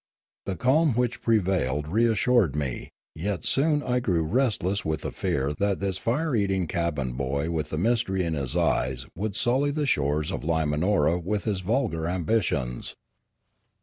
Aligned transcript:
The 0.47 0.55
calm 0.55 0.95
which 0.95 1.21
prevailed 1.21 1.87
reassured 1.87 2.55
me; 2.55 2.89
yet 3.13 3.45
soon 3.45 3.83
I 3.83 3.99
grew 3.99 4.23
restless 4.23 4.83
with 4.83 5.01
the 5.01 5.11
fear 5.11 5.53
that 5.53 5.79
this 5.79 5.99
fire 5.99 6.35
eating 6.35 6.65
cabin 6.65 7.13
boy 7.13 7.51
with 7.51 7.69
the 7.69 7.77
mystery 7.77 8.23
in 8.25 8.33
his 8.33 8.55
eyes 8.55 9.05
would 9.13 9.35
sully 9.35 9.69
the 9.69 9.85
shores 9.85 10.31
of 10.31 10.41
Limanora 10.43 11.21
with 11.23 11.43
his 11.43 11.59
vulgar 11.61 12.07
ambitions. 12.07 12.95